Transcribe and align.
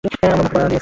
আমার 0.03 0.37
মুখে 0.39 0.51
পাড়া 0.53 0.67
দিয়েছ! 0.71 0.79